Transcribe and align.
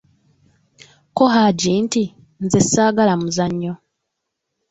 Ko 1.15 1.23
Haji 1.33 1.69
nti:"nze 1.85 2.59
saagala 2.71 3.13
muzanyo" 3.21 3.73